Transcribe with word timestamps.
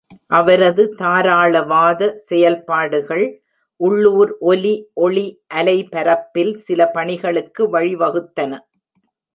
அவரது 0.27 0.83
தாராளவாத 0.99 2.07
செயல்பாடுகள் 2.29 3.23
உள்ளூர் 3.79 4.31
ஒலி 4.43 4.73
ஒளி 5.03 5.27
அலைபரப்பில் 5.55 6.53
சில 6.67 6.89
பணிகளுக்கு 6.93 7.63
வழிவகுத்தன. 7.73 8.51